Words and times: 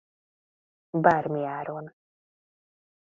Bármi 0.97 1.45
áron. 1.45 1.95